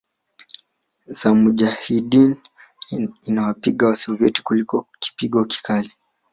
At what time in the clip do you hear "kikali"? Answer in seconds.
5.45-5.91